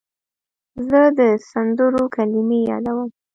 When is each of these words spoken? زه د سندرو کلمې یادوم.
زه 0.87 1.01
د 1.17 1.19
سندرو 1.49 2.03
کلمې 2.15 2.59
یادوم. 2.71 3.09